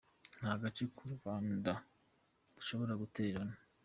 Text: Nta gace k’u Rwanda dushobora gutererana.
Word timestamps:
Nta 0.39 0.51
gace 0.61 0.83
k’u 0.95 1.07
Rwanda 1.15 1.71
dushobora 2.55 2.93
gutererana. 3.01 3.55